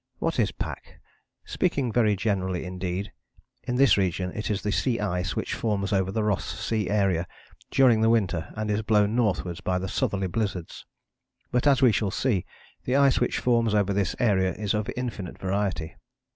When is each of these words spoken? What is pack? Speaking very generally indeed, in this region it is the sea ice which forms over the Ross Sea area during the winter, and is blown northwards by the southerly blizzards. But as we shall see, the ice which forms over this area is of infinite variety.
What 0.17 0.39
is 0.39 0.51
pack? 0.51 0.99
Speaking 1.45 1.91
very 1.93 2.15
generally 2.15 2.63
indeed, 2.65 3.11
in 3.65 3.75
this 3.75 3.97
region 3.97 4.31
it 4.33 4.49
is 4.49 4.63
the 4.63 4.71
sea 4.71 4.99
ice 4.99 5.35
which 5.35 5.53
forms 5.53 5.93
over 5.93 6.11
the 6.11 6.23
Ross 6.23 6.43
Sea 6.59 6.89
area 6.89 7.27
during 7.69 8.01
the 8.01 8.09
winter, 8.09 8.51
and 8.55 8.71
is 8.71 8.81
blown 8.81 9.13
northwards 9.15 9.61
by 9.61 9.77
the 9.77 9.87
southerly 9.87 10.25
blizzards. 10.25 10.87
But 11.51 11.67
as 11.67 11.83
we 11.83 11.91
shall 11.91 12.09
see, 12.09 12.47
the 12.83 12.95
ice 12.95 13.19
which 13.19 13.37
forms 13.37 13.75
over 13.75 13.93
this 13.93 14.15
area 14.19 14.55
is 14.55 14.73
of 14.73 14.89
infinite 14.97 15.37
variety. 15.37 15.95